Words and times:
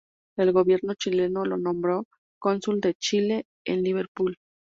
El 0.35 0.51
gobierno 0.51 0.95
chileno 0.95 1.45
lo 1.45 1.57
nombró 1.57 2.05
cónsul 2.39 2.79
de 2.81 2.95
Chile 2.95 3.45
en 3.63 3.83
Liverpool. 3.83 4.35